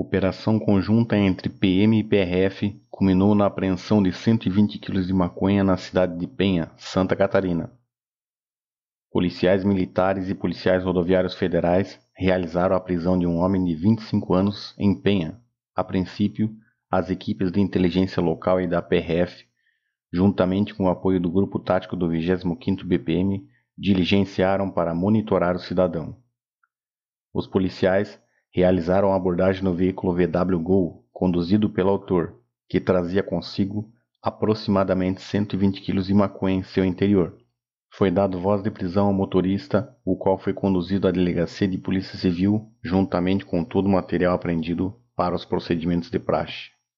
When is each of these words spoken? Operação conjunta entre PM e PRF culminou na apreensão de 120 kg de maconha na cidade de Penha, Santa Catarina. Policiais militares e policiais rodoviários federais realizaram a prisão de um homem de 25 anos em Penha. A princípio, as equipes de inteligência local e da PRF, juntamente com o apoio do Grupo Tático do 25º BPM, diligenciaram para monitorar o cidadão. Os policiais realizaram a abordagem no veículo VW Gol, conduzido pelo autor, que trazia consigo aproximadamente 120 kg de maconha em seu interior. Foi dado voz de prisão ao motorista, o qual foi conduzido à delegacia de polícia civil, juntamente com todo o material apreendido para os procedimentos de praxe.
Operação 0.00 0.60
conjunta 0.60 1.18
entre 1.18 1.48
PM 1.48 1.98
e 1.98 2.04
PRF 2.04 2.80
culminou 2.88 3.34
na 3.34 3.46
apreensão 3.46 4.00
de 4.00 4.12
120 4.12 4.78
kg 4.78 5.04
de 5.04 5.12
maconha 5.12 5.64
na 5.64 5.76
cidade 5.76 6.16
de 6.16 6.24
Penha, 6.24 6.70
Santa 6.76 7.16
Catarina. 7.16 7.72
Policiais 9.10 9.64
militares 9.64 10.30
e 10.30 10.36
policiais 10.36 10.84
rodoviários 10.84 11.34
federais 11.34 11.98
realizaram 12.16 12.76
a 12.76 12.80
prisão 12.80 13.18
de 13.18 13.26
um 13.26 13.38
homem 13.38 13.64
de 13.64 13.74
25 13.74 14.34
anos 14.34 14.72
em 14.78 14.94
Penha. 14.94 15.40
A 15.74 15.82
princípio, 15.82 16.48
as 16.88 17.10
equipes 17.10 17.50
de 17.50 17.60
inteligência 17.60 18.22
local 18.22 18.60
e 18.60 18.68
da 18.68 18.80
PRF, 18.80 19.46
juntamente 20.12 20.76
com 20.76 20.84
o 20.84 20.90
apoio 20.90 21.18
do 21.18 21.28
Grupo 21.28 21.58
Tático 21.58 21.96
do 21.96 22.08
25º 22.08 22.84
BPM, 22.84 23.44
diligenciaram 23.76 24.70
para 24.70 24.94
monitorar 24.94 25.56
o 25.56 25.58
cidadão. 25.58 26.16
Os 27.34 27.48
policiais 27.48 28.16
realizaram 28.50 29.12
a 29.12 29.16
abordagem 29.16 29.62
no 29.62 29.74
veículo 29.74 30.14
VW 30.14 30.58
Gol, 30.60 31.04
conduzido 31.12 31.70
pelo 31.70 31.90
autor, 31.90 32.34
que 32.68 32.80
trazia 32.80 33.22
consigo 33.22 33.92
aproximadamente 34.22 35.22
120 35.22 35.80
kg 35.80 36.02
de 36.02 36.14
maconha 36.14 36.56
em 36.56 36.62
seu 36.62 36.84
interior. 36.84 37.36
Foi 37.90 38.10
dado 38.10 38.38
voz 38.38 38.62
de 38.62 38.70
prisão 38.70 39.06
ao 39.06 39.12
motorista, 39.12 39.96
o 40.04 40.16
qual 40.16 40.38
foi 40.38 40.52
conduzido 40.52 41.08
à 41.08 41.10
delegacia 41.10 41.66
de 41.66 41.78
polícia 41.78 42.18
civil, 42.18 42.70
juntamente 42.82 43.44
com 43.44 43.64
todo 43.64 43.86
o 43.86 43.90
material 43.90 44.34
apreendido 44.34 44.94
para 45.16 45.34
os 45.34 45.44
procedimentos 45.44 46.10
de 46.10 46.18
praxe. 46.18 46.77